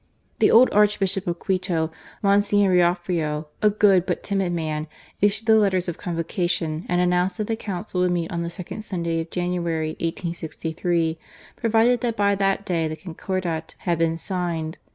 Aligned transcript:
The 0.39 0.49
old 0.49 0.71
Archbishop 0.71 1.27
of 1.27 1.37
Quito, 1.37 1.91
Mgr. 2.23 2.71
Riofrio, 2.75 3.49
a 3.61 3.69
good 3.69 4.07
but 4.07 4.23
timid 4.23 4.51
man, 4.51 4.87
issued 5.21 5.45
the 5.45 5.59
letters 5.59 5.87
of 5.87 5.99
convocation, 5.99 6.87
and 6.89 6.99
announced 6.99 7.37
that 7.37 7.45
the 7.45 7.55
Council 7.55 8.01
would 8.01 8.09
meet 8.09 8.31
on 8.31 8.41
the 8.41 8.49
second 8.49 8.81
Sunday 8.83 9.19
of 9.21 9.29
January, 9.29 9.89
1863, 9.99 11.19
provided 11.55 12.01
that 12.01 12.17
by 12.17 12.33
that 12.33 12.65
day 12.65 12.87
the 12.87 12.95
Con 12.95 13.13
cordat 13.13 13.75
had 13.85 13.99
been 13.99 14.17
signed. 14.17 14.79